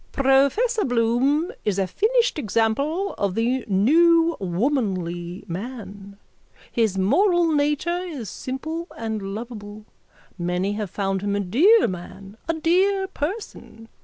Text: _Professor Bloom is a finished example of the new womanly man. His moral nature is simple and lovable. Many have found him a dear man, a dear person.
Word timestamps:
_Professor 0.11 0.83
Bloom 0.83 1.51
is 1.63 1.77
a 1.77 1.85
finished 1.85 2.39
example 2.39 3.13
of 3.19 3.35
the 3.35 3.63
new 3.67 4.35
womanly 4.39 5.43
man. 5.47 6.17
His 6.71 6.97
moral 6.97 7.51
nature 7.53 7.99
is 7.99 8.27
simple 8.27 8.87
and 8.97 9.21
lovable. 9.35 9.85
Many 10.39 10.73
have 10.73 10.89
found 10.89 11.21
him 11.21 11.35
a 11.35 11.39
dear 11.39 11.87
man, 11.87 12.35
a 12.49 12.53
dear 12.55 13.05
person. 13.05 13.89